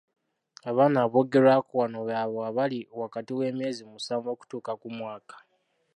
[0.69, 5.35] Abaana aboogerwako wano be abo abali wakati w’emyezi musanvu okutuuka ku mwaka.